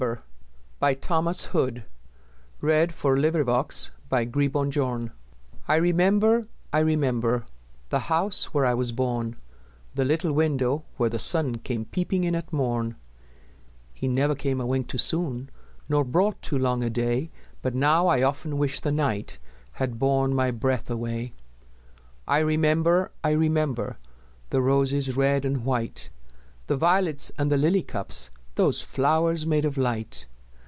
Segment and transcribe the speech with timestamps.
[0.03, 0.03] O
[0.87, 0.95] P.
[0.95, 1.29] Q R.
[1.29, 1.57] S T.
[1.59, 1.81] U V.
[2.89, 3.91] W X.
[4.09, 5.11] Y Z
[5.67, 6.43] I Remember, I Remember I REMEMBER,
[6.73, 7.45] I remember
[7.89, 9.35] The house where I was born,
[9.93, 12.95] The little window where the sun Came peeping in at morn;
[13.93, 15.51] He never came a wink too soon
[15.87, 17.29] Nor brought too long a day;
[17.61, 19.37] But now, I often wish the night
[19.73, 21.33] Had borne my breath away.
[22.27, 23.99] I remember, I remember
[24.49, 26.09] The roses red and white,
[26.65, 30.27] The violets and the lily cups Those flowers made of light!